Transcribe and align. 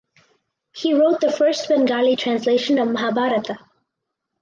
He 0.71 0.95
wrote 0.95 1.21
the 1.21 1.31
first 1.31 1.69
Bengali 1.69 2.15
translation 2.15 2.79
of 2.79 2.87
Mahabharata. 2.87 3.59